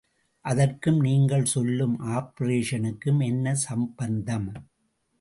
[0.45, 4.51] அதற்கும் நீங்கள் சொல்லும் ஆப்பரேஷனுக்கும் என்ன சம்பந்தம்?